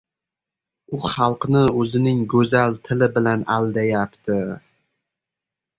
[0.97, 4.41] —U xalqni o‘zining go‘zal tili bilan aldayapti!